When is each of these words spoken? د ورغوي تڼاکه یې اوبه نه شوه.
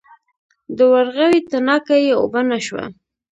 د 0.77 0.79
ورغوي 0.93 1.39
تڼاکه 1.49 1.95
یې 2.05 2.13
اوبه 2.19 2.41
نه 2.51 2.59
شوه. 2.65 2.83